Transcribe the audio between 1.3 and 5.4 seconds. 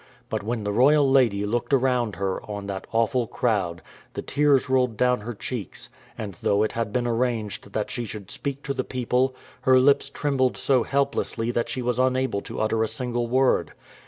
looked around her on that awful crowd, the tears rolled down her